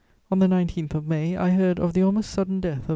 [0.31, 2.89] On the 19th of May, I heard of the almost sudden death of M.